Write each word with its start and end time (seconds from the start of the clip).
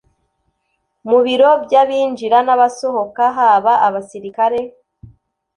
mu 1.09 1.19
biro 1.25 1.49
byabinjira 1.63 2.37
nabasohoka 2.45 3.23
haba 3.37 3.73
abasirikare. 3.87 4.61